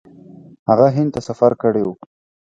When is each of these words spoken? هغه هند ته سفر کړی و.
هغه 0.69 0.87
هند 0.95 1.09
ته 1.13 1.19
سفر 1.29 1.51
کړی 1.61 1.83
و. 1.85 1.89